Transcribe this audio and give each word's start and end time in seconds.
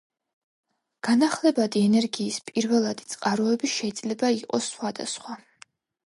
განახლებადი 1.07 1.83
ენერგიის 1.89 2.39
პირველადი 2.47 3.05
წყაროები 3.11 3.69
შეიძლება 3.73 4.31
იყოს 4.39 4.71
სხვადასხვა. 4.77 5.37